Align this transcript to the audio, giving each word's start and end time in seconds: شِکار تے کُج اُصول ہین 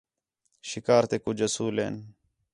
شِکار 0.69 1.03
تے 1.09 1.17
کُج 1.23 1.39
اُصول 1.47 1.75
ہین 1.81 1.95